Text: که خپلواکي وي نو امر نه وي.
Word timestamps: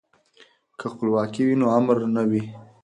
که 0.79 0.85
خپلواکي 0.93 1.41
وي 1.47 1.55
نو 1.59 1.65
امر 1.79 1.97
نه 2.15 2.23
وي. 2.29 2.43